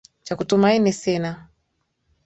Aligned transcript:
Cha 0.23 0.33
kutumaini 0.39 0.93
sina. 1.01 1.31